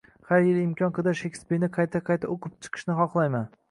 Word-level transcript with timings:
Har 0.29 0.39
yili 0.47 0.63
imkon 0.67 0.95
qadar 0.95 1.19
Shekspirni 1.21 1.71
qayta-qayta 1.79 2.35
o‘qib 2.37 2.61
chiqishni 2.67 3.03
xohlayman. 3.05 3.53